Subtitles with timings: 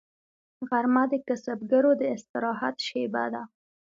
[0.69, 3.43] غرمه د کسبګرو د استراحت شیبه ده